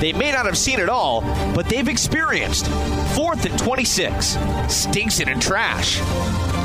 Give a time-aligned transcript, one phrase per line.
[0.00, 1.22] They may not have seen it all,
[1.54, 2.66] but they've experienced.
[3.14, 4.36] Fourth and 26,
[4.68, 6.00] stinks it in trash.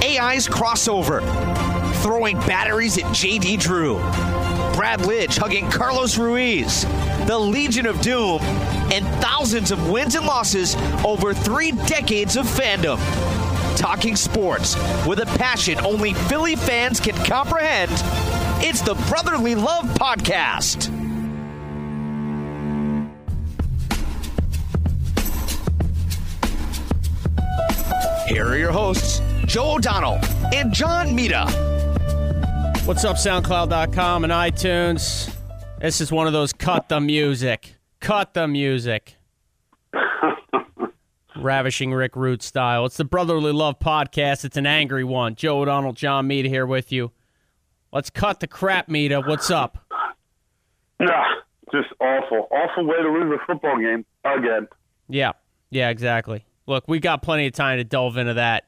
[0.03, 1.21] AI's crossover,
[2.01, 3.99] throwing batteries at JD Drew.
[4.75, 6.85] Brad Lidge hugging Carlos Ruiz.
[7.25, 8.41] The Legion of Doom,
[8.91, 10.75] and thousands of wins and losses
[11.05, 12.97] over three decades of fandom.
[13.77, 14.75] Talking sports
[15.07, 17.91] with a passion only Philly fans can comprehend.
[18.63, 21.00] It's the Brotherly Love Podcast.
[28.41, 30.17] Here are your hosts, Joe O'Donnell
[30.51, 31.45] and John Mita.
[32.85, 35.31] What's up, SoundCloud.com and iTunes?
[35.79, 37.75] This is one of those cut the music.
[37.99, 39.17] Cut the music.
[41.35, 42.87] Ravishing Rick Rude style.
[42.87, 44.43] It's the Brotherly Love Podcast.
[44.43, 45.35] It's an angry one.
[45.35, 47.11] Joe O'Donnell, John Mita here with you.
[47.93, 49.21] Let's cut the crap, Mita.
[49.21, 49.77] What's up?
[50.99, 51.25] Nah,
[51.71, 52.47] just awful.
[52.49, 54.67] Awful way to lose a football game again.
[55.07, 55.33] Yeah,
[55.69, 56.43] yeah, exactly.
[56.67, 58.65] Look, we got plenty of time to delve into that.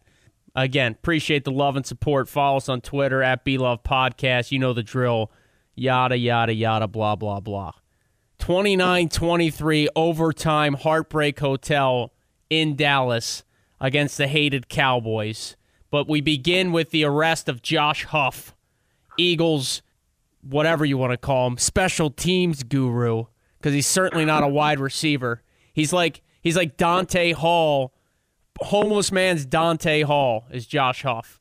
[0.55, 2.29] Again, appreciate the love and support.
[2.29, 4.51] Follow us on Twitter at BeLove Podcast.
[4.51, 5.31] You know the drill.
[5.75, 7.71] Yada, yada, yada, blah, blah, blah.
[8.39, 12.11] 29 23 overtime Heartbreak Hotel
[12.49, 13.43] in Dallas
[13.79, 15.55] against the hated Cowboys.
[15.89, 18.55] But we begin with the arrest of Josh Huff,
[19.17, 19.81] Eagles,
[20.41, 23.25] whatever you want to call him, special teams guru,
[23.57, 25.41] because he's certainly not a wide receiver.
[25.71, 27.93] He's like he's like Dante Hall,
[28.59, 31.39] homeless man's Dante Hall is Josh Huff.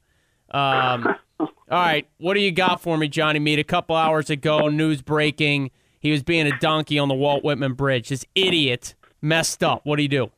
[0.51, 1.07] Um,
[1.41, 3.59] all right, what do you got for me, Johnny Meat?
[3.59, 5.71] A couple hours ago, news breaking.
[6.01, 8.09] He was being a donkey on the Walt Whitman Bridge.
[8.09, 9.83] This idiot messed up.
[9.85, 10.31] What do you do?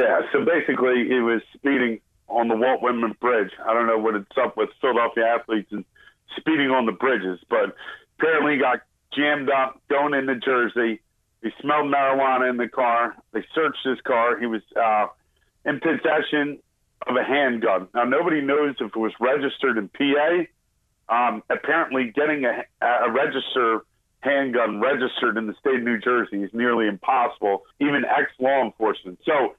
[0.00, 3.50] Yeah, so basically he was speeding on the Walt Whitman Bridge.
[3.66, 5.84] I don't know what it's up with Philadelphia athletes and
[6.36, 7.76] speeding on the bridges, but
[8.18, 8.80] apparently he got
[9.14, 11.00] jammed up going into Jersey.
[11.42, 13.16] He smelled marijuana in the car.
[13.32, 14.38] They searched his car.
[14.38, 15.06] He was uh,
[15.64, 16.58] in possession
[17.06, 17.88] of a handgun.
[17.94, 20.44] Now nobody knows if it was registered in PA.
[21.08, 23.84] Um, apparently, getting a, a register
[24.20, 29.18] handgun registered in the state of New Jersey is nearly impossible, even ex law enforcement.
[29.26, 29.56] So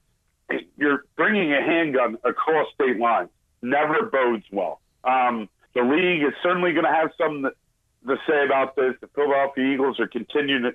[0.76, 3.28] you're bringing a handgun across state lines.
[3.62, 4.80] Never bodes well.
[5.04, 7.50] Um, the league is certainly going to have something
[8.06, 8.94] to say about this.
[9.00, 10.72] The Philadelphia Eagles are continuing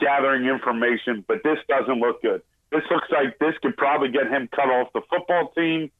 [0.00, 2.42] gathering information, but this doesn't look good.
[2.70, 5.90] This looks like this could probably get him cut off the football team.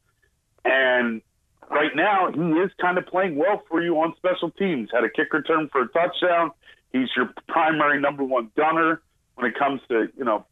[0.65, 1.21] And
[1.69, 4.89] right now, he is kind of playing well for you on special teams.
[4.91, 6.51] Had a kick return for a touchdown.
[6.91, 9.01] He's your primary number one gunner
[9.35, 10.45] when it comes to, you know,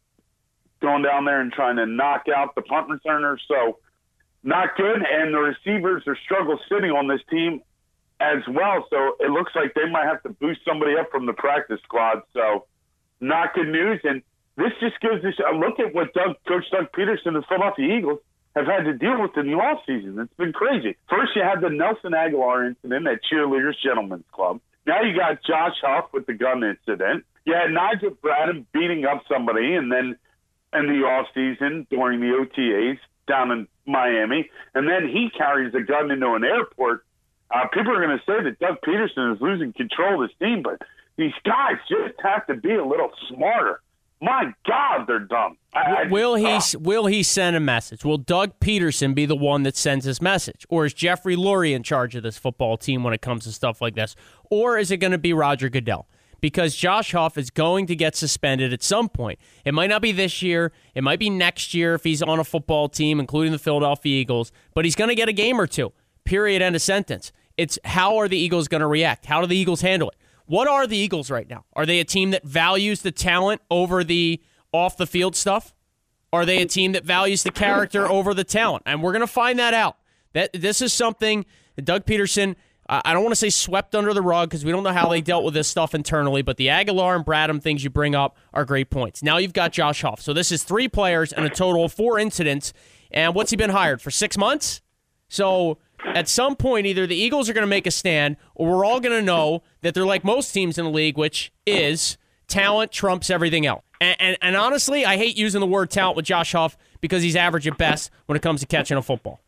[0.82, 3.38] going down there and trying to knock out the punt returner.
[3.48, 3.80] So
[4.44, 5.02] not good.
[5.02, 7.62] And the receivers are struggle sitting on this team
[8.20, 8.86] as well.
[8.90, 12.22] So it looks like they might have to boost somebody up from the practice squad.
[12.34, 12.66] So
[13.24, 14.02] not good news.
[14.04, 14.22] And
[14.58, 17.98] this just gives us a look at what Doug, Coach Doug Pederson and the Philadelphia
[17.98, 18.20] Eagles
[18.56, 20.22] have had to deal with in the offseason.
[20.24, 20.96] It's been crazy.
[21.10, 24.60] First, you had the Nelson Agholor incident at Cheerleaders Gentlemen's Club.
[24.86, 27.26] Now you got Josh Huff with the gun incident.
[27.46, 30.18] You had Nigel Bradham beating up somebody, and then
[30.74, 35.82] in the off season during the OTAs down in Miami, and then he carries a
[35.82, 37.06] gun into an airport.
[37.54, 40.64] Uh, people are going to say that Doug Pederson is losing control of this team,
[40.64, 40.82] but
[41.18, 43.82] these guys just have to be a little smarter.
[44.22, 45.58] My God, they're dumb.
[45.74, 46.46] I, will he?
[46.46, 48.06] Uh, will he send a message?
[48.06, 51.84] Will Doug Pederson be the one that sends this message, or is Jeffrey Lurie in
[51.84, 54.16] charge of this football team when it comes to stuff like this,
[54.50, 56.08] or is it going to be Roger Goodell?
[56.44, 59.40] because Josh Huff is going to get suspended at some point.
[59.64, 62.44] It might not be this year, it might be next year if he's on a
[62.44, 65.94] football team, including the Philadelphia Eagles, but he's going to get a game or two.
[66.26, 66.62] Period.
[66.62, 67.32] End of sentence.
[67.56, 69.26] It's how are the Eagles going to react?
[69.26, 70.18] How do the Eagles handle it?
[70.46, 71.66] What are the Eagles right now?
[71.74, 75.74] Are they a team that values the talent over the off the field stuff?
[76.32, 78.84] Are they a team that values the character over the talent?
[78.86, 79.98] And we're going to find that out.
[80.34, 81.46] That this is something
[81.84, 82.56] Doug Pederson
[82.90, 85.22] I don't want to say swept under the rug because we don't know how they
[85.22, 88.66] dealt with this stuff internally, but the Agholor and Bradham things you bring up are
[88.66, 89.24] great points.
[89.24, 90.20] Now you've got Josh Huff.
[90.20, 92.74] So this is three players and a total of four incidents.
[93.12, 94.12] And what's he been hired for?
[94.12, 94.82] Six months?
[95.30, 98.86] So at some point, either the Eagles are going to make a stand or we're
[98.86, 102.18] all going to know that they're like most teams in the league, which is
[102.48, 103.84] talent trumps everything else.
[104.02, 107.36] And, and, and honestly, I hate using the word talent with Josh Huff because he's
[107.36, 109.40] average at best when it comes to catching a football.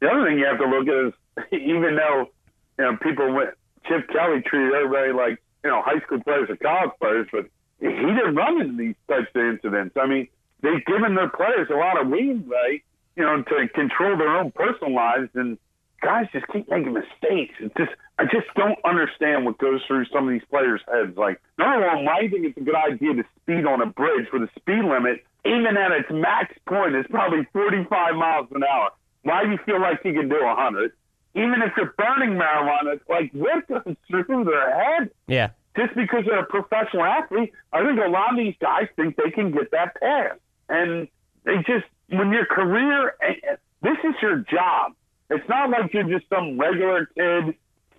[0.00, 1.12] The other thing you have to look at is
[1.52, 2.30] even though
[2.78, 3.50] you know, people went,
[3.86, 7.46] Chip Kelly treated everybody like, you know, high school players or college players, but
[7.80, 9.96] he didn't run into these types of incidents.
[10.00, 10.28] I mean,
[10.62, 12.82] they've given their players a lot of leeway,
[13.16, 15.30] you know, to control their own personal lives.
[15.34, 15.58] And
[16.00, 17.54] guys just keep making mistakes.
[17.60, 21.16] It's just I just don't understand what goes through some of these players' heads.
[21.16, 23.86] Like, number one, why do you think it's a good idea to speed on a
[23.86, 28.64] bridge where the speed limit, even at its max point, is probably 45 miles an
[28.64, 28.90] hour?
[29.22, 30.92] Why do you feel like you can do 100?
[31.34, 35.10] Even if you're burning marijuana, like what goes through their head?
[35.26, 35.50] Yeah.
[35.76, 39.30] Just because they're a professional athlete, I think a lot of these guys think they
[39.30, 40.38] can get that pass,
[40.70, 41.06] and
[41.44, 44.94] they just when your career, eh, this is your job.
[45.30, 47.56] It's not like you're just some regular kid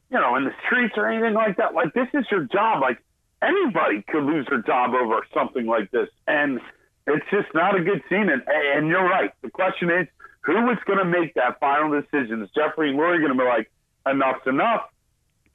[0.09, 1.73] you know, in the streets or anything like that.
[1.73, 2.81] Like this is your job.
[2.81, 2.99] Like
[3.41, 6.59] anybody could lose their job over something like this, and
[7.05, 8.29] it's just not a good scene.
[8.29, 9.31] And and you're right.
[9.41, 10.07] The question is,
[10.41, 12.41] who is going to make that final decision?
[12.41, 13.69] Is Jeffrey Lurie going to be like,
[14.05, 14.89] enough's enough?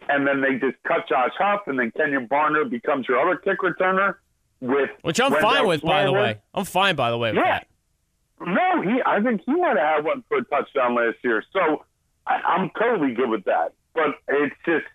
[0.09, 3.61] And then they just cut Josh Huff, and then Kenjon Barner becomes your other kick
[3.61, 4.17] returner.
[4.61, 6.39] With which I'm fine with, by the way.
[6.55, 7.33] I'm fine, by the way.
[7.35, 7.43] yeah.
[7.43, 7.67] That.
[8.47, 9.01] No, he.
[9.07, 11.43] I think he might have had one for a touchdown last year.
[11.53, 11.85] So
[12.27, 14.87] I, I'm totally good with that but it's just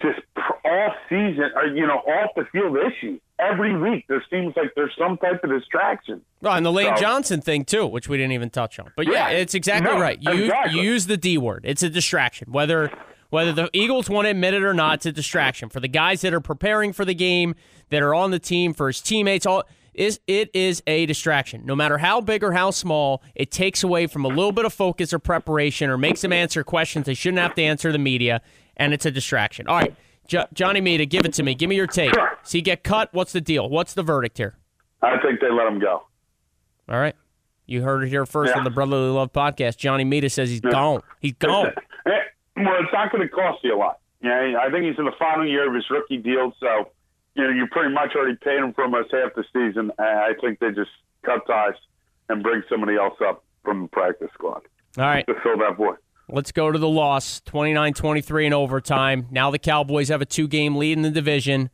[0.00, 0.18] just
[0.64, 4.06] off season or you know off the field issues every week.
[4.08, 6.22] There seems like there's some type of distraction.
[6.40, 8.92] Well, and the Lane So- Johnson thing too, which we didn't even touch on.
[8.96, 9.36] But yeah, Yeah.
[9.36, 10.18] it's exactly No, right.
[10.22, 10.80] You exactly.
[10.80, 11.62] you use the D word.
[11.64, 12.50] It's a distraction.
[12.50, 12.90] Whether
[13.28, 16.22] whether the Eagles want to admit it or not, it's a distraction for the guys
[16.22, 17.54] that are preparing for the game,
[17.90, 19.44] that are on the team, for his teammates.
[19.44, 19.64] All
[19.96, 21.64] is it is a distraction.
[21.66, 24.72] No matter how big or how small, it takes away from a little bit of
[24.72, 28.40] focus or preparation, or makes them answer questions they shouldn't have to answer the media,
[28.76, 29.66] and it's a distraction.
[29.68, 29.94] All right,
[30.28, 31.54] jo- Johnny Mita, give it to me.
[31.54, 32.12] Give me your take.
[32.12, 33.08] Does he get cut?
[33.12, 33.68] What's the deal?
[33.68, 34.56] What's the verdict here?
[35.02, 36.02] I think they let him go.
[36.88, 37.14] All right.
[37.68, 38.58] You heard it here first Yeah.
[38.58, 39.76] on the Brotherly Love podcast.
[39.76, 41.02] Johnny Mita says he's gone.
[41.20, 41.72] He's gone.
[42.06, 42.10] Eh,
[42.56, 43.98] Well, it's not going to cost you a lot.
[44.22, 46.90] Yeah, I think he's in the final year of his rookie deal, so
[47.36, 49.90] you know you pretty much already paid him for almost half the season.
[49.98, 50.90] I think they just
[51.24, 51.74] cut ties
[52.28, 54.62] and bring somebody else up from the practice squad
[54.98, 55.26] All right.
[55.26, 55.96] to fill that void.
[56.28, 59.26] Let's go to the loss 29 23 in overtime.
[59.30, 61.70] Now the Cowboys have a two game lead in the division.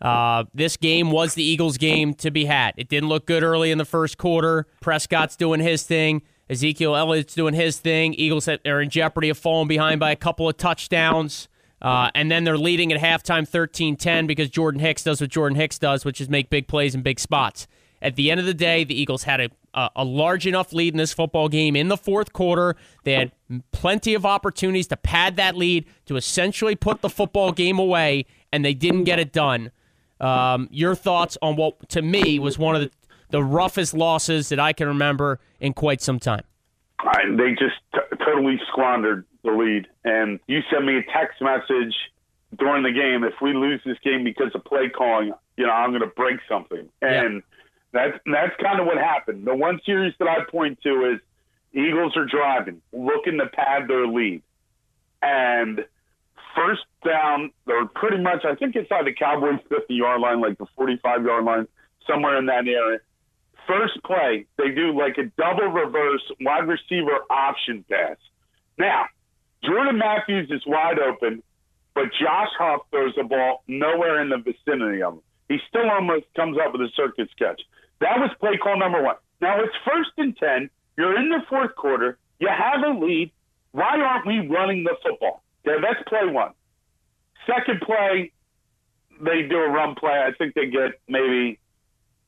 [0.00, 2.74] Uh, this game was the Eagles' game to be had.
[2.76, 4.66] It didn't look good early in the first quarter.
[4.82, 6.20] Prescott's doing his thing.
[6.50, 8.12] Ezekiel Elliott's doing his thing.
[8.14, 11.48] Eagles are in jeopardy of falling behind by a couple of touchdowns.
[11.86, 15.54] Uh, and then they're leading at halftime 13 10 because Jordan Hicks does what Jordan
[15.54, 17.68] Hicks does, which is make big plays in big spots.
[18.02, 20.98] At the end of the day, the Eagles had a, a, large enough lead in
[20.98, 22.74] this football game in the fourth quarter.
[23.04, 23.32] They had
[23.70, 28.64] plenty of opportunities to pad that lead, to essentially put the football game away, and
[28.64, 29.70] they didn't get it done.
[30.20, 32.90] Um, your thoughts on what, to me, was one of the,
[33.30, 36.42] the roughest losses that I can remember in quite some time?
[36.98, 39.86] I, they just t- totally squandered the lead.
[40.04, 41.94] And you sent me a text message
[42.58, 43.24] during the game.
[43.24, 46.40] If we lose this game because of play calling, you know, I'm going to break
[46.48, 46.88] something.
[47.00, 47.42] And
[47.92, 49.46] that's that's kind of what happened.
[49.46, 51.20] The one series that I point to is
[51.72, 54.42] Eagles are driving, looking to pad their lead,
[55.22, 55.84] and
[56.54, 60.66] first down, they're pretty much I think inside the Cowboys' 50 yard line, like the
[60.76, 61.68] 45 yard line,
[62.06, 62.98] somewhere in that area
[63.66, 68.16] first play, they do like a double reverse wide receiver option pass.
[68.78, 69.06] Now,
[69.64, 71.42] Jordan Matthews is wide open,
[71.94, 75.20] but Josh Huff throws the ball nowhere in the vicinity of him.
[75.48, 77.60] He still almost comes up with a circus catch.
[78.00, 79.16] That was play call number one.
[79.40, 80.70] Now it's first and 10.
[80.98, 82.18] You're in the fourth quarter.
[82.38, 83.30] You have a lead.
[83.72, 85.42] Why aren't we running the football?
[85.66, 86.52] Okay, that's play one.
[87.46, 88.32] Second play,
[89.20, 90.12] they do a run play.
[90.12, 91.58] I think they get maybe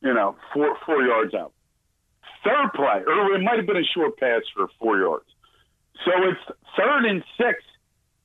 [0.01, 1.53] you know, four four yards out.
[2.45, 5.27] Third play, or it might have been a short pass for four yards.
[6.05, 7.63] So it's third and six,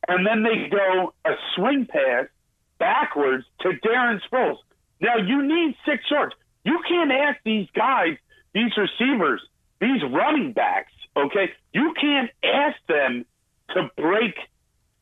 [0.07, 2.27] and then they go a swing pass
[2.79, 4.57] backwards to Darren Sproles.
[5.01, 6.33] Now you need six yards.
[6.63, 8.17] You can't ask these guys,
[8.53, 9.41] these receivers,
[9.81, 11.51] these running backs, okay?
[11.73, 13.25] You can't ask them
[13.73, 14.35] to break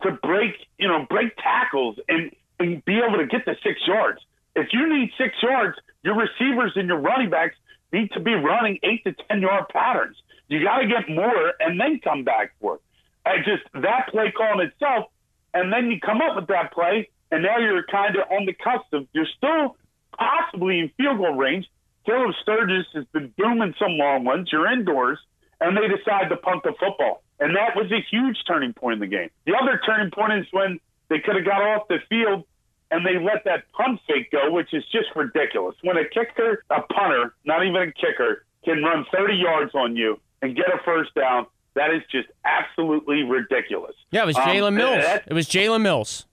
[0.04, 4.20] to break, you know, break tackles and, and be able to get the six yards.
[4.56, 7.56] If you need six yards, your receivers and your running backs
[7.94, 10.18] need to be running eight to ten yard patterns.
[10.51, 12.81] You got to get more and then come back for it.
[13.25, 15.05] I just that play call in itself,
[15.53, 18.51] and then you come up with that play, and now you're kind of on the
[18.51, 19.77] cusp of you're still
[20.12, 21.67] possibly in field goal range.
[22.05, 24.50] Caleb Sturgis has been booming some long ones.
[24.51, 25.20] You're indoors,
[25.62, 29.00] and they decide to punt the football, and that was a huge turning point in
[29.00, 29.29] the game.
[29.46, 32.43] The other turning point is when they could have got off the field
[32.91, 35.77] and they let that punt fake go, which is just ridiculous.
[35.81, 40.20] When a kicker, a punter, not even a kicker, can run 30 yards on you
[40.42, 41.46] and get a first down,
[41.76, 43.96] that is just absolutely ridiculous.
[44.12, 45.22] Yeah, it was Um, Jalen Mills.
[45.28, 46.26] It was Jalen Mills.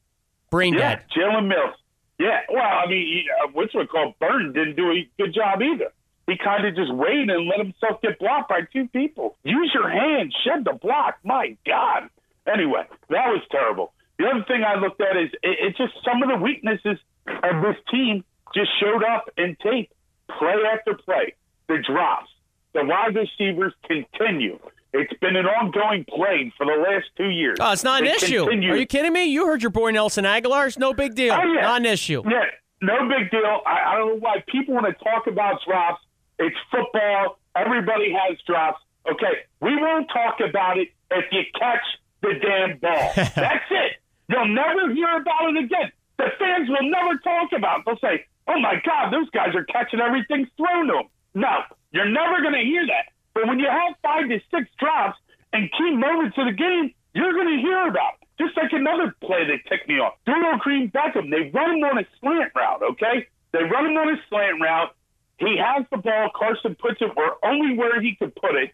[0.51, 1.05] Brain yeah, dead.
[1.17, 1.75] Jalen Mills.
[2.19, 4.15] Yeah, well, I mean, he, uh, what's it called?
[4.19, 5.93] Burton didn't do a good job either.
[6.27, 9.37] He kind of just waited and let himself get blocked by two people.
[9.45, 11.19] Use your hands, shed the block.
[11.23, 12.11] My God.
[12.53, 13.93] Anyway, that was terrible.
[14.19, 17.63] The other thing I looked at is it, it's just some of the weaknesses of
[17.63, 18.25] this team
[18.55, 19.91] just showed up in tape,
[20.39, 21.35] play after play.
[21.69, 22.29] The drops,
[22.79, 24.59] the wide receivers continue.
[24.93, 27.59] It's been an ongoing plague for the last two years.
[27.61, 28.45] Oh, it's not an They issue.
[28.45, 29.25] continue- Are you kidding me?
[29.27, 30.67] You heard your boy Nelson Agholor.
[30.67, 31.35] It's no big deal.
[31.35, 31.61] Oh, yeah.
[31.63, 32.23] Not an issue.
[32.29, 32.45] Yeah,
[32.81, 33.61] no big deal.
[33.67, 36.03] I, I don't know why people want to talk about drops.
[36.39, 37.39] It's football.
[37.55, 38.81] Everybody has drops.
[39.11, 41.85] Okay, we won't talk about it if you catch
[42.23, 43.13] the damn ball.
[43.17, 43.93] That's it.
[44.29, 45.93] You'll never hear about it again.
[46.19, 47.85] The fans will never talk about it.
[47.87, 51.09] They'll say, oh my God, those guys are catching everything thrown to them.
[51.35, 51.61] No,
[51.93, 53.13] you're never going to hear that.
[53.35, 55.19] But when you have five to six drops
[55.53, 58.29] and key moments of the game, you're going to hear about it.
[58.39, 60.15] Just like another play that ticked me off.
[60.27, 63.27] Dorial Green Beckham, they run him on a slant route, okay?
[63.53, 64.95] They run him on a slant route.
[65.39, 66.31] He has the ball.
[66.35, 68.73] Carson puts it where only where he could put it.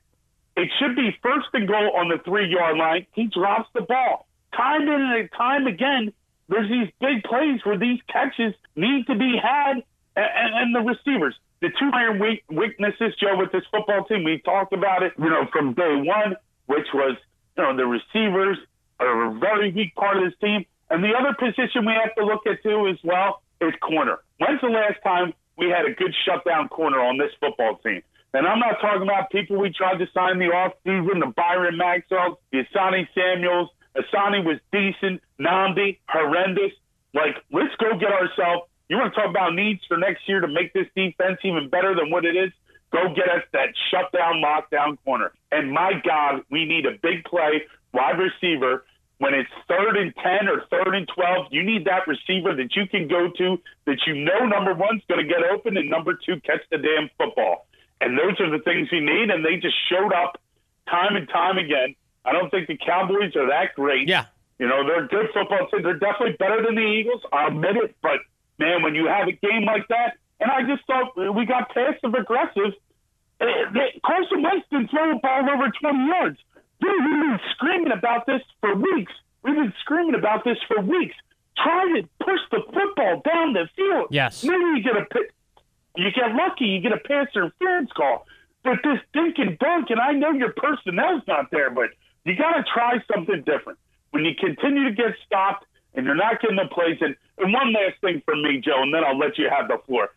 [0.57, 3.07] It should be first and goal on the three yard line.
[3.13, 4.27] He drops the ball.
[4.57, 6.13] Time and time again,
[6.49, 9.83] there's these big plays where these catches need to be had,
[10.17, 11.35] and, and, and the receivers.
[11.65, 15.31] The two iron weak, weaknesses, Joe, with this football team, we talked about it, you
[15.31, 17.17] know, from day one, which was,
[17.57, 18.59] you know, the receivers
[19.01, 20.67] are a very weak part of this team.
[20.91, 24.19] And the other position we have to look at too as well is corner.
[24.37, 28.03] When's the last time we had a good shutdown corner on this football team?
[28.35, 32.41] And I'm not talking about people we tried to sign the offseason, the Byron Maxwell,
[32.53, 33.71] the Asante Samuels.
[33.97, 35.23] Asante was decent.
[35.41, 36.73] Nnamdi, horrendous.
[37.15, 38.69] Like, let's go get ourselves.
[38.89, 41.95] You want to talk about needs for next year to make this defense even better
[41.95, 42.53] than what it is?
[42.93, 45.33] Go get us that shutdown, lockdown corner.
[45.51, 47.63] And my God, we need a big play,
[47.93, 48.85] wide receiver.
[49.19, 52.87] When it's third and 10 or third and 12, you need that receiver that you
[52.87, 56.41] can go to that you know number one's going to get open and number two
[56.41, 57.67] catch the damn football.
[58.01, 59.31] And those are the things we need.
[59.31, 60.41] And they just showed up
[60.89, 61.95] time and time again.
[62.25, 64.09] I don't think the Cowboys are that great.
[64.09, 64.27] Yeah.
[64.59, 65.83] You know, they're good football team.
[65.83, 67.23] They're definitely better than the Eagles.
[67.33, 67.97] I'll admit it.
[68.03, 68.21] But,
[68.59, 72.15] man, when you have a game like that, and I just thought we got passive
[72.15, 72.73] aggressive.
[73.41, 76.39] Eh, they- Carson Wentz didn't throw a ball over 20 yards.
[76.81, 79.13] Dude, we've been screaming about this for weeks.
[79.43, 81.17] We've been screaming about this for weeks.
[81.57, 84.09] Try to push the football down the field.
[84.11, 84.43] Yes.
[84.45, 85.07] Maybe you get a
[85.97, 88.27] you get lucky, you get a pass interference call.
[88.65, 91.91] But this dink and dunk, and I know your personnel's not there, but
[92.25, 93.79] you got to try something different.
[94.11, 97.73] When you continue to get stopped and you're not getting the plays, and, and one
[97.73, 100.11] last thing from me, Joe, and then I'll let you have the floor.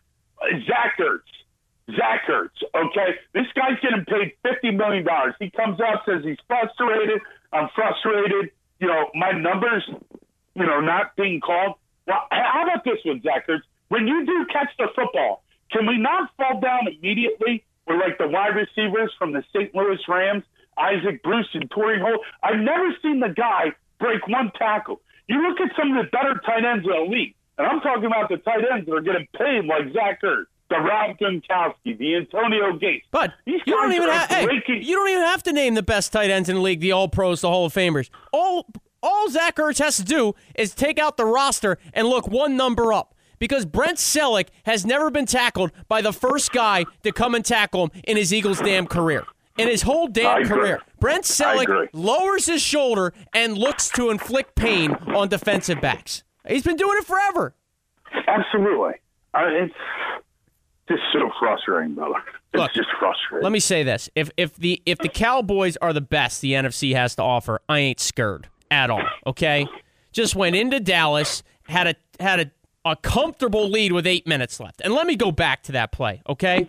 [0.66, 1.22] Zach Ertz.
[1.96, 3.16] Zach Ertz, okay?
[3.32, 5.06] This guy's getting paid $50 million.
[5.38, 7.20] He comes out, says he's frustrated.
[7.52, 8.50] I'm frustrated.
[8.78, 9.88] You know, my numbers,
[10.54, 11.76] you know, not being called.
[12.06, 13.62] Well, how about this one, Zach Ertz?
[13.88, 17.64] When you do catch the football, can we not fall down immediately?
[17.86, 19.74] We're like the wide receivers from the St.
[19.74, 20.44] Louis Rams,
[20.76, 22.20] Isaac Bruce and Torry Holt.
[22.42, 25.00] I've never seen the guy break one tackle.
[25.28, 28.06] You look at some of the better tight ends in the league, and I'm talking
[28.06, 32.16] about the tight ends that are getting paid like Zach Ertz, the Rob Gronkowski, the
[32.16, 33.06] Antonio Gates.
[33.10, 34.28] But you don't even have.
[34.30, 36.92] Hey, you don't even have to name the best tight ends in the league, the
[36.92, 38.08] All Pros, the Hall of Famers.
[38.32, 38.66] All
[39.02, 42.92] all Zach Ertz has to do is take out the roster and look one number
[42.92, 43.14] up.
[43.38, 47.84] Because Brent Celek has never been tackled by the first guy to come and tackle
[47.84, 49.24] him in his Eagles' damn career.
[49.56, 50.80] In his whole damn career.
[51.00, 51.24] Brent.
[51.24, 56.22] Celek lowers his shoulder and looks to inflict pain on defensive backs.
[56.46, 57.54] He's been doing it forever.
[58.26, 58.94] Absolutely.
[59.34, 59.74] It's
[60.88, 62.18] just so frustrating, brother.
[62.52, 63.44] It's Look, just frustrating.
[63.44, 66.94] Let me say this: if if the if the Cowboys are the best the NFC
[66.94, 69.04] has to offer, I ain't scared at all.
[69.26, 69.66] Okay,
[70.12, 72.50] just went into Dallas, had a had a,
[72.90, 76.22] a comfortable lead with eight minutes left, and let me go back to that play.
[76.26, 76.68] Okay,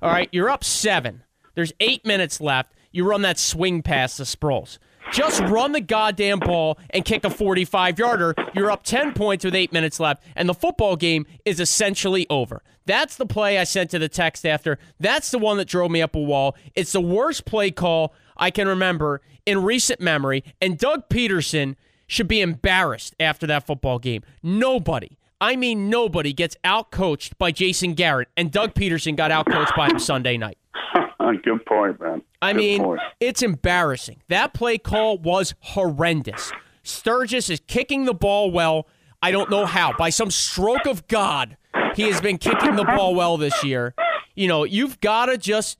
[0.00, 1.24] all right, you're up seven.
[1.56, 2.72] There's eight minutes left.
[2.96, 4.78] You run that swing pass to Sproles.
[5.12, 8.34] Just run the goddamn ball and kick a 45 yarder.
[8.54, 12.62] You're up 10 points with eight minutes left, and the football game is essentially over.
[12.86, 14.78] That's the play I sent to the text after.
[14.98, 16.56] That's the one that drove me up a wall.
[16.74, 21.76] It's the worst play call I can remember in recent memory, and Doug Pederson
[22.06, 24.22] should be embarrassed after that football game.
[24.42, 29.88] Nobody, I mean nobody, gets outcoached by Jason Garrett, and Doug Pederson got outcoached by
[29.90, 30.56] him Sunday night.
[31.42, 32.22] Good point, man.
[32.42, 33.00] I Good mean, point.
[33.20, 34.22] it's embarrassing.
[34.28, 36.52] That play call was horrendous.
[36.82, 38.86] Sturgis is kicking the ball well.
[39.22, 39.92] I don't know how.
[39.96, 41.56] By some stroke of God,
[41.94, 43.94] he has been kicking the ball well this year.
[44.34, 45.78] You know, you've got to just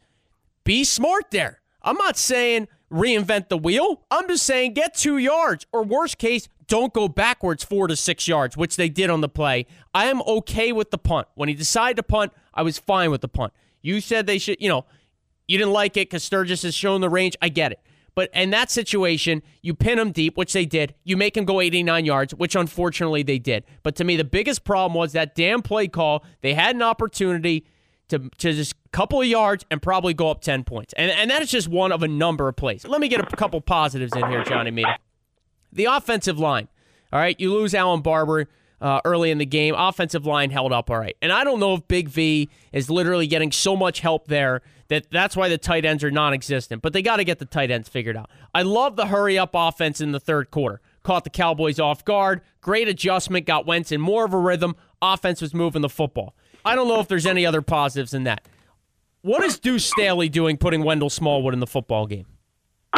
[0.65, 1.61] be smart there.
[1.83, 4.03] I'm not saying reinvent the wheel.
[4.11, 8.27] I'm just saying get two yards, or worst case, don't go backwards four to six
[8.27, 9.67] yards, which they did on the play.
[9.95, 11.29] I am okay with the punt.
[11.35, 13.53] When he decided to punt, I was fine with the punt.
[13.83, 14.85] You said they should, you know,
[15.47, 17.37] you didn't like it because Sturgis has shown the range.
[17.41, 17.81] I get it.
[18.15, 20.95] But in that situation, you pin them deep, which they did.
[21.05, 23.65] You make them go 89 yards, which unfortunately they did.
[23.83, 26.25] But to me, the biggest problem was that damn play call.
[26.41, 27.67] They had an opportunity
[28.09, 30.95] to, to just a couple of yards and probably go up 10 points.
[30.97, 32.87] And, and that is just one of a number of plays.
[32.87, 34.97] Let me get a couple positives in here, Johnny Mita.
[35.73, 36.69] The offensive line.
[37.13, 38.47] All right, you lose Allen Barbre.
[38.81, 39.75] uh, early in the game.
[39.77, 41.17] Offensive line held up all right.
[41.23, 45.11] And I don't know if Big V is literally getting so much help there that
[45.11, 46.83] that's why the tight ends are non-existent.
[46.83, 48.31] But they got to get the tight ends figured out.
[48.55, 50.81] I love the hurry up offense in the third quarter.
[51.03, 52.41] Caught the Cowboys off guard.
[52.61, 53.47] Great adjustment.
[53.47, 54.77] Got Wentz in more of a rhythm.
[55.01, 56.35] Offense was moving the football.
[56.65, 58.47] I don't know if there's any other positives in that.
[59.23, 62.27] What is Deuce Staley doing putting Wendell Smallwood in the football game?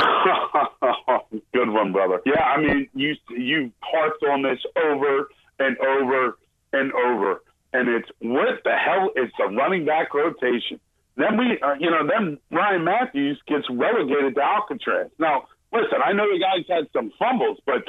[1.55, 2.21] Good one, brother.
[2.25, 5.29] Yeah, I mean, you you harped on this over
[5.59, 6.39] and over
[6.73, 7.43] and over,
[7.73, 10.81] and it's what the hell is the running back rotation?
[11.19, 15.11] Then we, uh, you know, then Ryan Mathews gets relegated to Alcatraz.
[15.19, 17.83] Now, listen, I know the guys had some fumbles, but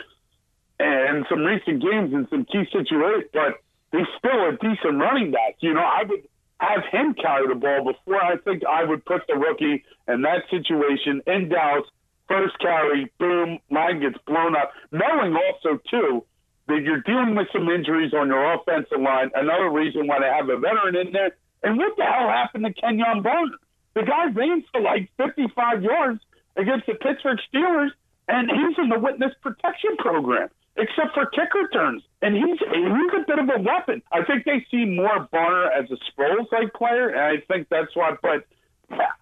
[0.80, 5.58] and some recent games in some key situations, but he's still a decent running back.
[5.60, 6.28] You know, I would
[6.60, 10.50] have him carry the ball before I think I would put the rookie in that
[10.50, 11.86] situation in Dallas.
[12.28, 14.72] First carry, boom, line gets blown up.
[14.92, 16.26] Knowing also too
[16.68, 19.30] that you're dealing with some injuries on your offensive line.
[19.36, 22.74] Another reason why they have a veteran in there and what the hell happened to
[22.74, 23.58] Kenjon Barner?
[23.96, 26.22] The guy ran for like 55 yards
[26.56, 27.90] against the Pittsburgh Steelers,
[28.28, 32.04] and he's in the witness protection program, except for kick returns.
[32.22, 34.02] And he's he's a bit of a weapon.
[34.12, 37.96] I think they see more Barner as a Sproles like player, and I think that's
[37.96, 38.16] why.
[38.22, 38.46] But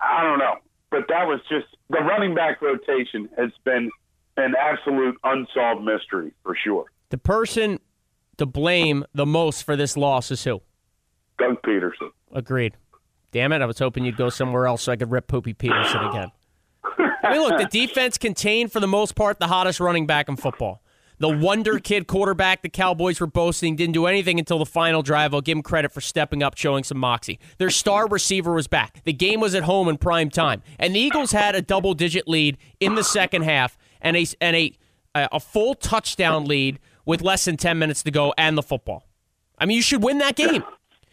[0.01, 0.56] I don't know.
[0.89, 3.89] But that was just the running back rotation has been
[4.38, 6.86] an absolute unsolved mystery for sure.
[7.10, 7.79] The person
[8.38, 10.62] to blame the most for this loss is who?
[11.38, 12.12] Doug Pederson.
[12.32, 12.75] Agreed.
[13.32, 13.62] Damn it!
[13.62, 16.32] I was hoping you'd go somewhere else so I could rip Poopy Pederson again.
[17.24, 20.38] I mean, look, the defense contained for the most part the hottest running back in
[20.38, 20.82] football.
[21.20, 25.34] The wonder kid quarterback the Cowboys were boasting didn't do anything until the final drive.
[25.34, 27.39] I'll give him credit for stepping up, showing some moxie.
[27.58, 29.01] Their star receiver was back.
[29.03, 32.58] The game was at home in prime time, and the Eagles had a double-digit lead
[32.80, 34.78] in the second half and a and a
[35.15, 39.08] a full touchdown lead with less than ten minutes to go and the football.
[39.58, 40.63] I mean, you should win that game.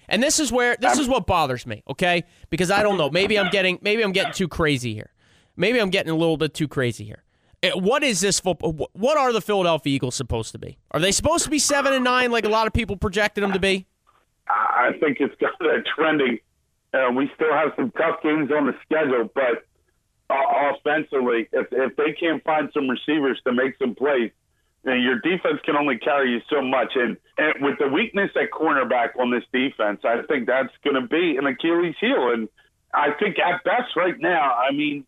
[0.08, 2.24] And this is where this is what bothers me, okay?
[2.50, 3.10] Because I don't know.
[3.10, 5.10] Maybe I'm getting maybe I'm getting too crazy here.
[5.56, 7.24] Maybe I'm getting a little bit too crazy here.
[7.62, 8.88] Eh, what is this football?
[8.92, 10.78] What are the Philadelphia Eagles supposed to be?
[10.90, 13.52] Are they supposed to be seven and nine like a lot of people projected them
[13.52, 13.86] to be?
[14.48, 16.38] I think it's got that trending.
[16.92, 19.66] Uh, we still have some tough games on the schedule, but
[20.30, 24.30] uh, offensively, if if they can't find some receivers to make some plays,
[24.84, 26.92] and your defense can only carry you so much.
[26.94, 31.06] And, and with the weakness at cornerback on this defense, I think that's going to
[31.08, 32.30] be an Achilles heel.
[32.32, 32.48] And
[32.92, 35.06] I think at best right now, I mean,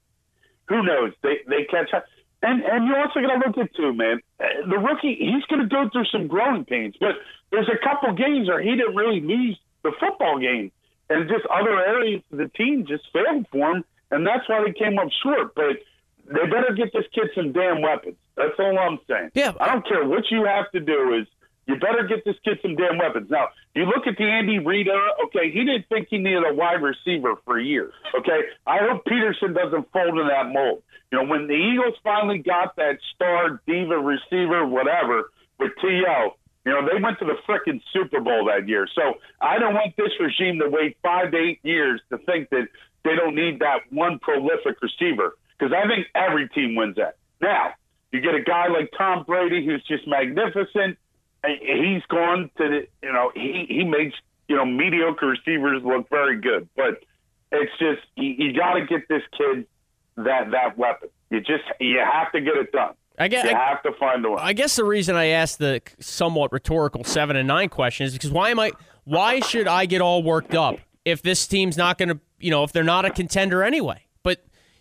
[0.69, 1.13] who knows?
[1.23, 2.07] They they catch up.
[2.43, 4.21] And and you're also going to look at too, man.
[4.39, 6.95] The rookie, he's going to go through some growing pains.
[6.99, 7.17] But
[7.51, 10.73] there's a couple games where he didn't really lose the football game,
[11.09, 14.73] and just other areas of the team just failed for him, and that's why they
[14.73, 15.55] came up short.
[15.55, 15.79] But
[16.27, 18.17] they better get this kid some damn weapons.
[18.37, 19.31] That's all I'm saying.
[19.35, 19.53] Yeah.
[19.61, 21.27] I don't care what you have to do is
[21.67, 23.31] you better get this kid some damn weapons.
[23.31, 26.55] Now, you look at the Andy Reid era, okay, he didn't think he needed a
[26.55, 27.93] wide receiver for years.
[28.19, 28.41] Okay.
[28.67, 30.83] I hope Pederson doesn't fold in that mold.
[31.11, 36.73] You know, when the Eagles finally got that star diva receiver, whatever, with T.O., you
[36.73, 38.89] know, they went to the frickin' Super Bowl that year.
[38.93, 42.67] So I don't want this regime to wait five to eight years to think that
[43.05, 47.17] they don't need that one prolific receiver because I think every team wins that.
[47.41, 47.75] Now,
[48.13, 50.99] you get a guy like Tom Brady who's just magnificent.
[51.45, 54.17] He's gone to the, you know, he, he makes,
[54.49, 56.69] you know, mediocre receivers look very good.
[56.77, 57.03] But
[57.53, 59.67] it's just, you, you got to get this kid
[60.17, 61.09] that, that weapon.
[61.31, 62.95] You just, you have to get it done.
[63.19, 64.37] I guess, you have to find a way.
[64.39, 68.31] I guess the reason I asked the somewhat rhetorical seven and nine question is because
[68.31, 68.73] why am I?
[69.05, 72.65] Why should I get all worked up if this team's not going to, you know,
[72.65, 74.06] if they're not a contender anyway?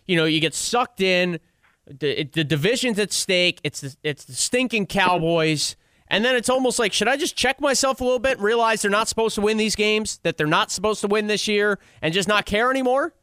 [0.06, 1.40] You know, you get sucked in.
[1.88, 3.60] The, the division's at stake.
[3.64, 5.76] It's the, it's the stinking Cowboys.
[6.08, 8.82] And then it's almost like, should I just check myself a little bit, and realize
[8.82, 11.80] they're not supposed to win these games, that they're not supposed to win this year,
[12.02, 13.14] and just not care anymore?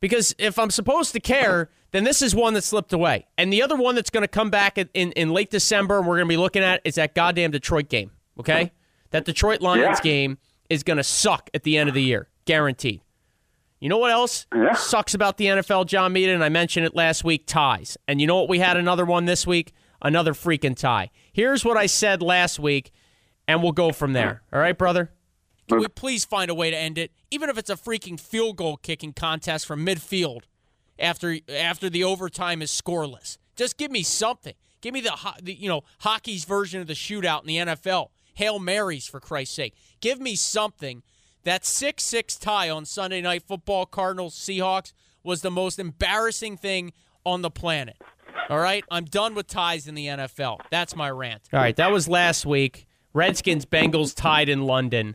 [0.00, 3.26] Because if I'm supposed to care, then this is one that slipped away.
[3.38, 6.06] And the other one that's going to come back in, in, in late December and
[6.06, 8.72] we're going to be looking at is that goddamn Detroit game, okay?
[9.10, 10.02] That Detroit Lions yeah.
[10.02, 10.38] game
[10.68, 13.00] is going to suck at the end of the year, guaranteed.
[13.86, 14.72] You know what else yeah.
[14.72, 16.28] sucks about the NFL, John Mead?
[16.28, 17.96] And I mentioned it last week ties.
[18.08, 18.48] And you know what?
[18.48, 19.72] We had another one this week,
[20.02, 21.10] another freaking tie.
[21.32, 22.90] Here's what I said last week,
[23.46, 24.42] and we'll go from there.
[24.52, 25.12] All right, brother?
[25.68, 28.56] Can we please find a way to end it, even if it's a freaking field
[28.56, 30.40] goal kicking contest from midfield?
[30.98, 33.38] after after the overtime is scoreless.
[33.54, 34.54] Just give me something.
[34.80, 38.08] Give me the, the you know hockey's version of the shootout in the NFL.
[38.34, 39.74] Hail Marys for Christ's sake.
[40.00, 41.02] Give me something.
[41.46, 46.92] That 6-6 tie on Sunday Night Football Cardinals Seahawks was the most embarrassing thing
[47.24, 47.96] on the planet.
[48.50, 50.58] All right, I'm done with ties in the NFL.
[50.72, 51.42] That's my rant.
[51.52, 52.88] All right, that was last week.
[53.12, 55.14] Redskins Bengals tied in London.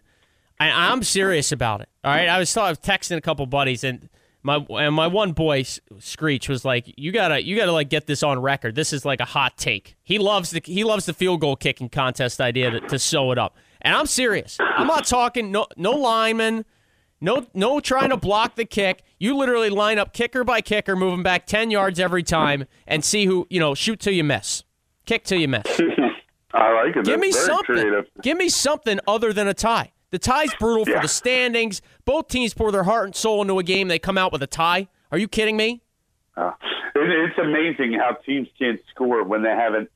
[0.57, 1.89] I, I'm serious about it.
[2.01, 4.07] All right, I was, I was texting a couple buddies and
[4.41, 5.63] my and my one boy
[5.99, 8.73] Screech was like, "You gotta, you gotta like get this on record.
[8.73, 9.97] This is like a hot take.
[10.01, 13.37] He loves the he loves the field goal kicking contest idea to, to sew it
[13.37, 13.55] up.
[13.81, 14.57] And I'm serious.
[14.59, 16.65] I'm not talking no no lineman,
[17.19, 19.03] no no trying to block the kick.
[19.19, 23.25] You literally line up kicker by kicker, moving back ten yards every time, and see
[23.25, 24.63] who you know shoot till you miss,
[25.05, 25.63] kick till you miss.
[26.53, 27.05] I like it.
[27.05, 27.63] Give That's me something.
[27.75, 28.05] creative.
[28.21, 29.93] Give me something other than a tie.
[30.11, 30.97] The tie's brutal Yeah.
[30.97, 31.81] for the standings.
[32.03, 33.87] Both teams pour their heart and soul into a game.
[33.87, 34.89] They come out with a tie.
[35.13, 35.81] Are you kidding me?
[36.35, 36.51] Uh,
[36.95, 39.87] it, it's amazing how teams can't score when they have an,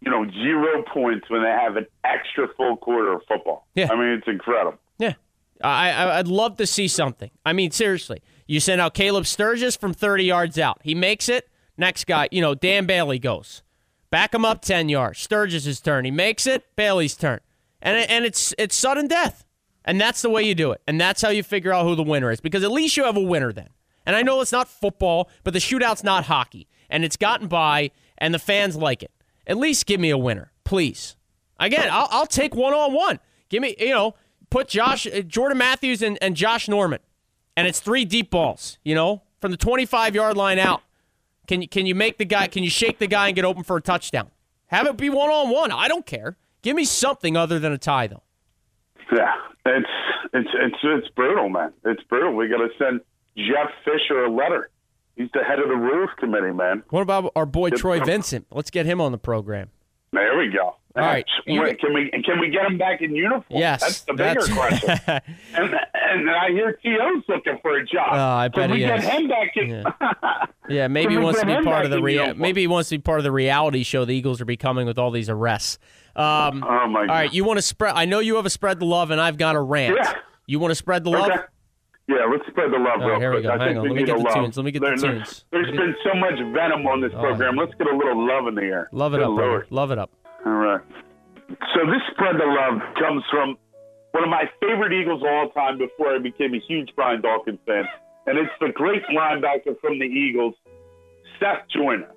[0.00, 3.66] you know, zero points when they have an extra full quarter of football.
[3.74, 3.88] Yeah.
[3.90, 4.78] I mean, it's incredible.
[4.98, 5.14] Yeah.
[5.62, 7.30] I, I I'd love to see something.
[7.44, 8.22] I mean, seriously.
[8.46, 10.80] You send out Caleb Sturgis from 30 yards out.
[10.82, 11.48] He makes it.
[11.76, 13.62] Next guy, you know, Dan Bailey goes.
[14.10, 15.20] Back him up 10 yards.
[15.20, 16.04] Sturgis' turn.
[16.04, 16.64] He makes it.
[16.76, 17.40] Bailey's turn.
[17.80, 19.44] And it, and it's it's sudden death.
[19.84, 20.82] And that's the way you do it.
[20.86, 23.16] And that's how you figure out who the winner is because at least you have
[23.16, 23.68] a winner then.
[24.04, 26.68] And I know it's not football, but the shootout's not hockey.
[26.90, 29.12] And it's gotten by and the fans like it.
[29.50, 31.16] At least give me a winner, please.
[31.58, 33.18] Again, I'll, I'll take one on one.
[33.48, 34.14] Give me, you know,
[34.48, 37.00] put Josh, uh, Jordan Matthews and, and Josh Norman,
[37.56, 38.78] and it's three deep balls.
[38.84, 40.82] You know, from the 25 yard line out.
[41.48, 42.46] Can you can you make the guy?
[42.46, 44.30] Can you shake the guy and get open for a touchdown?
[44.66, 45.72] Have it be one on one.
[45.72, 46.36] I don't care.
[46.62, 48.22] Give me something other than a tie, though.
[49.12, 49.34] Yeah,
[49.66, 49.90] it's
[50.32, 51.72] it's it's it's brutal, man.
[51.84, 52.36] It's brutal.
[52.36, 53.00] We got to send
[53.36, 54.70] Jeff Fisher a letter.
[55.20, 56.82] He's the head of the rules committee, man.
[56.88, 58.46] What about our boy Troy Vincent?
[58.50, 59.68] Let's get him on the program.
[60.12, 60.76] There we go.
[60.96, 61.24] All right.
[61.46, 63.44] Wait, Can we can we get him back in uniform?
[63.60, 64.90] Yes, that's the bigger that's- question.
[65.54, 68.08] and and I hear T.O.'s looking for a job.
[68.12, 69.04] Oh, I Can bet we he get is.
[69.04, 69.84] him back in?
[70.68, 73.02] Yeah, maybe he wants to be part of the rea- maybe he wants to be
[73.02, 75.78] part of the reality show the Eagles are becoming with all these arrests.
[76.16, 77.94] Um, Oh my all right, you want to spread?
[77.94, 79.96] I know you have a spread the love, and I've got a rant.
[80.02, 80.14] Yeah.
[80.46, 81.30] You want to spread the love?
[81.30, 81.40] Okay.
[82.10, 83.50] Yeah, let's spread the love right, here we go.
[83.54, 83.86] I Hang on.
[83.86, 84.34] Let me get the love.
[84.34, 84.56] tunes.
[84.58, 85.44] Let me get the There- there- tunes.
[85.52, 87.54] There's been so much venom on this program.
[87.56, 88.88] Let's get a little love in the air.
[88.90, 89.38] Love it Good up.
[89.38, 89.66] Lord.
[89.70, 90.10] Love it up.
[90.44, 90.80] All right.
[91.74, 93.56] So this spread the love comes from
[94.10, 97.60] one of my favorite Eagles of all time before I became a huge Brian Dawkins
[97.64, 97.86] fan,
[98.26, 100.54] and it's the great linebacker from the Eagles,
[101.38, 102.10] Seth Joyner.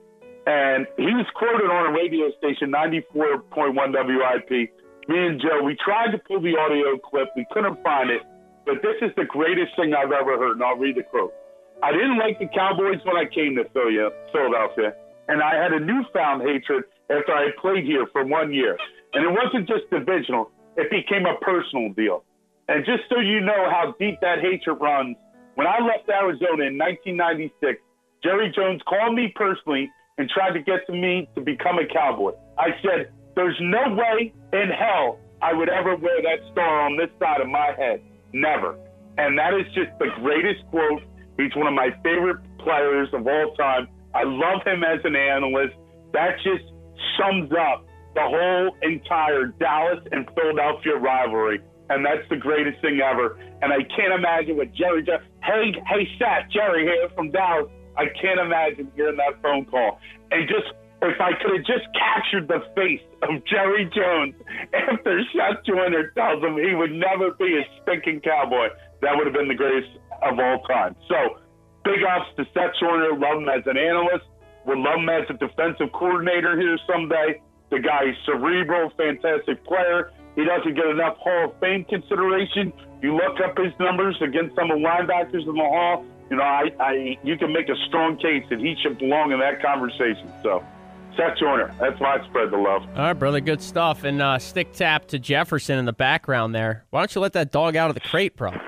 [0.48, 4.50] And he was quoted on a radio station, 94.1 WIP.
[5.08, 7.30] Me and Joe, we tried to pull the audio clip.
[7.36, 8.22] We couldn't find it,
[8.66, 11.34] but this is the greatest thing I've ever heard, and I'll read the quote.
[11.84, 14.96] I didn't like the Cowboys when I came to Philadelphia,
[15.28, 18.78] and I had a newfound hatred after I played here for one year.
[19.14, 22.24] And it wasn't just divisional, it became a personal deal.
[22.68, 25.18] And just so you know how deep that hatred runs,
[25.56, 27.82] when I left Arizona in 1996,
[28.24, 32.32] Jerry Jones called me personally and tried to get to me to become a Cowboy.
[32.58, 37.10] I said, There's no way in hell I would ever wear that star on this
[37.20, 38.02] side of my head.
[38.34, 38.78] Never.
[39.18, 41.04] And that is just the greatest quote.
[41.38, 43.88] He's one of my favorite players of all time.
[44.14, 45.76] I love him as an analyst.
[46.14, 46.64] That just
[47.18, 51.62] sums up the whole entire Dallas and Philadelphia rivalry.
[51.90, 53.38] And that's the greatest thing ever.
[53.62, 57.70] And I can't imagine what Jerry, Jo- hey, hey, Seth, Jerry here from Dallas.
[57.98, 60.00] I can't imagine hearing that phone call.
[60.32, 60.74] And just,
[61.10, 64.36] if I could have just captured the face of Jerry Jones
[64.74, 68.70] after Seth Joyner tells him he would never be a stinking cowboy,
[69.02, 69.90] that would have been the greatest
[70.22, 70.96] of all time.
[71.08, 71.40] So,
[71.84, 73.18] big ups to Seth Joyner.
[73.18, 74.26] Love him as an analyst.
[74.66, 77.42] Would love him as a defensive coordinator here someday.
[77.70, 80.12] The guy is cerebral, fantastic player.
[80.36, 82.72] He doesn't get enough Hall of Fame consideration.
[83.02, 86.06] You look up his numbers against some of the linebackers in the Hall.
[86.30, 89.40] You know, I, I you can make a strong case that he should belong in
[89.40, 90.32] that conversation.
[90.42, 90.64] So,
[91.18, 92.82] Seth Joyner, that's my spread the love.
[92.90, 93.40] All right, brother.
[93.40, 94.04] Good stuff.
[94.04, 96.86] And uh, stick tap to Jefferson in the background there.
[96.90, 98.52] Why don't you let that dog out of the crate, bro?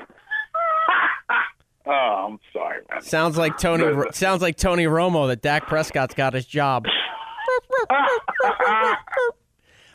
[1.88, 1.91] Oh,
[2.31, 3.03] I'm sorry, man.
[3.03, 3.86] Sounds like Tony.
[4.12, 6.86] sounds like Tony Romo that Dak Prescott's got his job.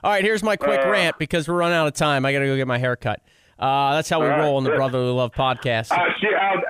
[0.05, 2.25] All right, here's my quick rant because we're running out of time.
[2.25, 3.21] I got to go get my hair cut.
[3.59, 4.71] Uh, that's how we right, roll in the.
[4.71, 5.91] Brotherly Love podcast.
[5.91, 5.97] Uh,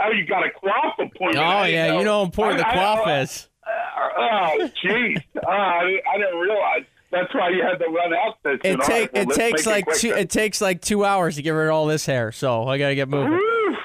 [0.01, 1.37] how you got a cloth appointment.
[1.37, 3.49] oh yeah, you know how important the I- I- cloth I- is.
[4.19, 5.23] Oh, jeez.
[5.37, 6.85] Uh, I, I didn't realize.
[7.11, 8.61] That's why you had to run out this.
[8.63, 11.43] It All take well, it takes like quick two, it takes like two hours to
[11.43, 12.31] get rid of all this hair.
[12.31, 13.33] So I got to get moving.
[13.33, 13.41] Um,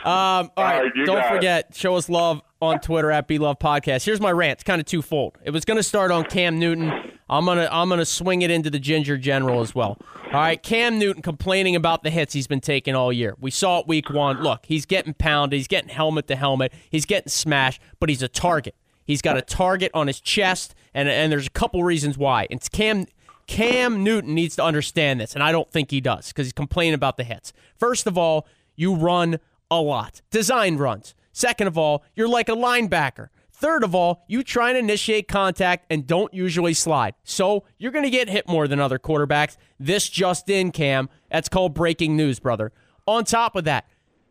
[0.06, 1.36] all right, right, don't got it.
[1.36, 4.06] forget, show us love on Twitter at Be Love Podcast.
[4.06, 4.58] Here's my rant.
[4.58, 5.40] It's kind of twofold.
[5.44, 6.92] It was going to start on Cam Newton.
[7.28, 9.98] I'm gonna I'm gonna swing it into the Ginger General as well.
[10.26, 13.36] All right, Cam Newton complaining about the hits he's been taking all year.
[13.40, 14.44] We saw it week one.
[14.44, 15.58] Look, he's getting pounded.
[15.58, 16.72] He's getting helmet to helmet.
[16.92, 18.76] He's getting smashed, but he's a target.
[19.06, 22.48] He's got a target on his chest, and and there's a couple reasons why.
[22.50, 23.06] It's Cam
[23.48, 26.96] Cam Newton needs to understand this, and I don't think he does because he's complaining
[26.96, 27.54] about the hits.
[27.78, 29.40] First of all, you run
[29.70, 31.16] a lot, design runs.
[31.32, 33.30] Second of all, you're like a linebacker.
[33.52, 37.14] Third of all, you try and initiate contact and don't usually slide.
[37.24, 39.56] So you're going to get hit more than other quarterbacks.
[39.80, 41.10] This just in, Cam.
[41.32, 42.74] That's called breaking news, brother.
[43.08, 43.88] On top of that,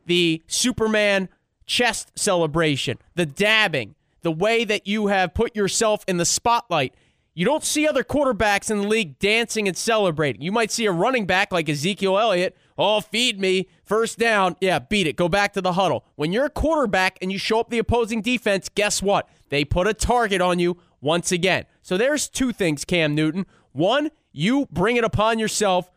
[0.06, 1.30] the Superman
[1.64, 6.94] chest celebration, the dabbing, the way that you have put yourself in the spotlight.
[7.34, 10.42] You don't see other quarterbacks in the league dancing and celebrating.
[10.42, 13.68] You might see a running back like Ezekiel Elliott Oh, feed me.
[13.84, 14.56] First down.
[14.60, 15.16] Yeah, beat it.
[15.16, 16.04] Go back to the huddle.
[16.16, 19.28] When you're a quarterback and you show up the opposing defense, guess what?
[19.48, 21.66] They put a target on you once again.
[21.82, 23.46] So there's two things, Cam Newton.
[23.72, 25.90] One, you bring it upon yourself,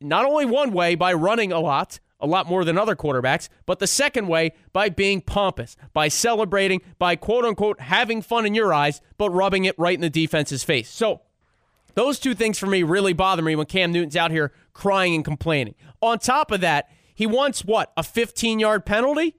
[0.00, 3.78] not only one way by running a lot, a lot more than other quarterbacks, but
[3.78, 8.72] the second way by being pompous, by celebrating, by quote unquote having fun in your
[8.72, 10.88] eyes, but rubbing it right in the defense's face.
[10.88, 11.22] So
[11.94, 15.24] those two things for me really bother me when Cam Newton's out here crying and
[15.24, 15.74] complaining.
[16.00, 17.92] On top of that, he wants what?
[17.96, 19.36] A 15 yard penalty?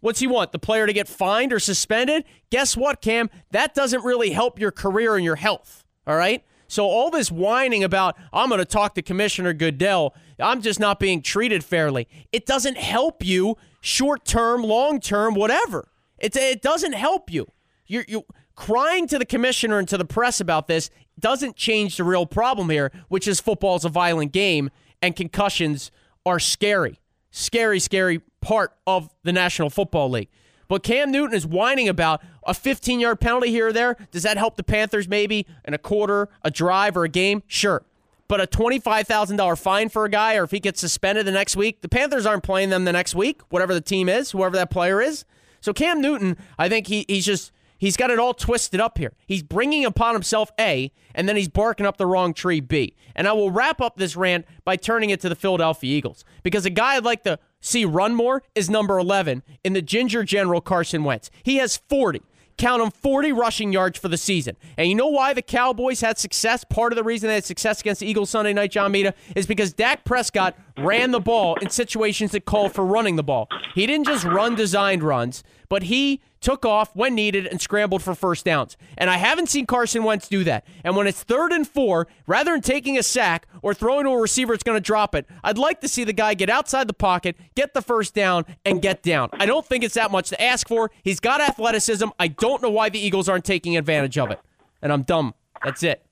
[0.00, 0.52] What's he want?
[0.52, 2.24] The player to get fined or suspended?
[2.50, 3.30] Guess what, Cam?
[3.50, 5.84] That doesn't really help your career and your health.
[6.06, 6.44] All right?
[6.68, 11.00] So all this whining about I'm going to talk to Commissioner Goodell, I'm just not
[11.00, 12.06] being treated fairly.
[12.30, 15.88] It doesn't help you short term, long term, whatever.
[16.18, 17.46] It it doesn't help you.
[17.86, 22.04] You're you crying to the commissioner and to the press about this doesn't change the
[22.04, 25.90] real problem here, which is football's a violent game and concussions
[26.26, 27.00] are scary.
[27.30, 30.28] Scary, scary part of the National Football League.
[30.68, 33.96] But Cam Newton is whining about a 15 yard penalty here or there.
[34.10, 37.42] Does that help the Panthers maybe in a quarter, a drive, or a game?
[37.46, 37.84] Sure.
[38.28, 41.80] But a $25,000 fine for a guy, or if he gets suspended the next week,
[41.80, 45.00] the Panthers aren't playing them the next week, whatever the team is, whoever that player
[45.00, 45.24] is.
[45.62, 49.12] So Cam Newton, I think he, he's just He's got it all twisted up here.
[49.26, 52.94] He's bringing upon himself A, and then he's barking up the wrong tree B.
[53.14, 56.66] And I will wrap up this rant by turning it to the Philadelphia Eagles because
[56.66, 61.04] a guy like to see run more is number 11 in the Ginger General Carson
[61.04, 61.30] Wentz.
[61.42, 62.22] He has 40
[62.58, 64.56] count him 40 rushing yards for the season.
[64.76, 66.64] And you know why the Cowboys had success?
[66.64, 69.46] Part of the reason they had success against the Eagles Sunday night, John Mita, is
[69.46, 73.48] because Dak Prescott ran the ball in situations that called for running the ball.
[73.74, 78.14] He didn't just run designed runs, but he took off when needed and scrambled for
[78.14, 78.76] first downs.
[78.96, 80.64] And I haven't seen Carson Wentz do that.
[80.84, 84.20] And when it's third and four, rather than taking a sack or throwing to a
[84.20, 86.94] receiver that's going to drop it, I'd like to see the guy get outside the
[86.94, 89.30] pocket, get the first down, and get down.
[89.32, 90.90] I don't think it's that much to ask for.
[91.02, 92.08] He's got athleticism.
[92.18, 94.40] I don't know why the Eagles aren't taking advantage of it.
[94.82, 95.34] And I'm dumb.
[95.64, 96.04] That's it.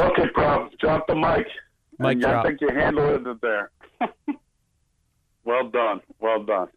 [0.00, 0.70] Okay, Prof.
[0.78, 1.46] Drop the mic.
[1.98, 2.44] Mic drop.
[2.44, 3.70] I think you handled it there.
[5.44, 6.00] well done.
[6.20, 6.68] Well done.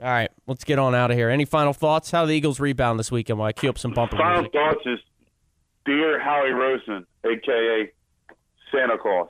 [0.00, 1.30] All right, let's get on out of here.
[1.30, 2.10] Any final thoughts?
[2.10, 4.52] How the Eagles rebound this weekend while I cue up some bumper Final music?
[4.52, 4.98] thoughts is,
[5.84, 7.92] dear Howie Roseman, a.k.a.
[8.72, 9.28] Santa Claus,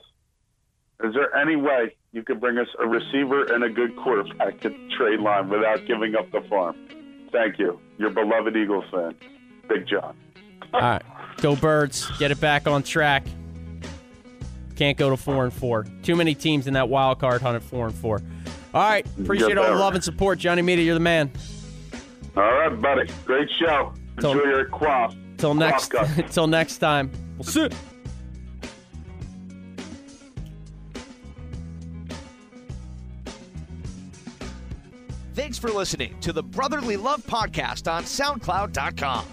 [1.03, 4.69] is there any way you could bring us a receiver and a good quarterback to
[4.97, 6.75] trade line without giving up the farm?
[7.31, 7.79] Thank you.
[7.97, 9.15] Your beloved Eagles fan,
[9.67, 10.15] Big John.
[10.73, 11.03] All right,
[11.37, 12.09] go Birds.
[12.17, 13.25] Get it back on track.
[14.75, 15.85] Can't go to four and four.
[16.01, 18.21] Too many teams in that wild card hunt at four and four.
[18.73, 20.85] All right, appreciate all the love and support, Johnny Media.
[20.85, 21.31] You're the man.
[22.35, 23.09] All right, buddy.
[23.25, 23.93] Great show.
[24.19, 25.15] Till- Enjoy your quaff.
[25.37, 27.11] Till next, Quaff till next time.
[27.37, 27.67] We'll see.
[35.33, 39.25] Thanks for listening to the Brotherly Love Podcast on SoundCloud.com.